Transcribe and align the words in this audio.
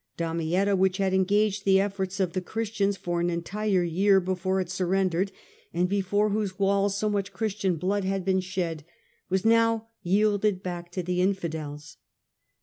Damietta, 0.17 0.75
which 0.75 0.97
had 0.97 1.13
engaged 1.13 1.63
the 1.63 1.79
efforts 1.79 2.19
of 2.19 2.33
the 2.33 2.41
Christians 2.41 2.97
for 2.97 3.19
an 3.21 3.29
entire 3.29 3.83
year 3.83 4.19
before 4.19 4.59
it 4.59 4.71
surrendered 4.71 5.31
and 5.75 5.87
before 5.87 6.29
whose 6.31 6.57
walls 6.57 6.97
so 6.97 7.07
much 7.07 7.31
Christian 7.31 7.75
blood 7.75 8.03
had 8.03 8.25
been 8.25 8.39
shed, 8.39 8.83
was 9.29 9.45
now 9.45 9.89
yielded 10.01 10.63
back 10.63 10.91
to 10.93 11.03
the 11.03 11.21
Infidels. 11.21 11.97